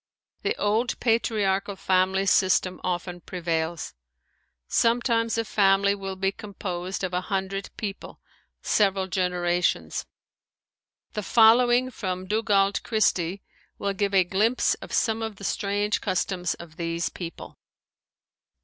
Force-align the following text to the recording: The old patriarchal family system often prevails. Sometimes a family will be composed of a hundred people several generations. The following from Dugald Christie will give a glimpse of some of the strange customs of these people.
The 0.41 0.55
old 0.57 0.99
patriarchal 0.99 1.75
family 1.75 2.25
system 2.25 2.81
often 2.83 3.21
prevails. 3.21 3.93
Sometimes 4.67 5.37
a 5.37 5.45
family 5.45 5.93
will 5.93 6.15
be 6.15 6.31
composed 6.31 7.03
of 7.03 7.13
a 7.13 7.21
hundred 7.21 7.69
people 7.77 8.19
several 8.63 9.05
generations. 9.05 10.07
The 11.13 11.21
following 11.21 11.91
from 11.91 12.25
Dugald 12.25 12.81
Christie 12.81 13.43
will 13.77 13.93
give 13.93 14.15
a 14.15 14.23
glimpse 14.23 14.73
of 14.81 14.91
some 14.91 15.21
of 15.21 15.35
the 15.35 15.43
strange 15.43 16.01
customs 16.01 16.55
of 16.55 16.77
these 16.77 17.09
people. 17.09 17.59